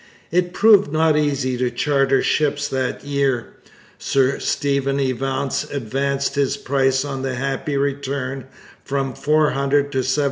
It 0.31 0.51
proved 0.51 0.91
not 0.91 1.15
easy 1.15 1.57
to 1.59 1.69
charter 1.69 2.23
ships 2.23 2.67
that 2.69 3.03
year. 3.05 3.53
Sir 3.99 4.39
Stephen 4.39 4.97
Evance 4.99 5.63
advanced 5.71 6.33
his 6.33 6.57
price 6.57 7.05
on 7.05 7.21
the 7.21 7.35
Happy 7.35 7.77
Return 7.77 8.47
from 8.83 9.13
£400 9.13 9.91
to 9.91 9.99
£750. 9.99 10.17